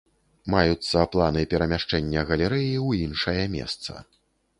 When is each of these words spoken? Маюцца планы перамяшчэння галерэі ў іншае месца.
Маюцца 0.53 1.03
планы 1.15 1.43
перамяшчэння 1.51 2.23
галерэі 2.29 2.71
ў 2.71 2.89
іншае 3.09 3.43
месца. 3.57 4.01